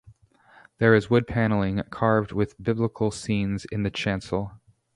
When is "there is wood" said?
0.79-1.27